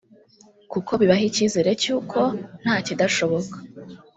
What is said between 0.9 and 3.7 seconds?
bibaha icyizere cy’uko nta kidashoboka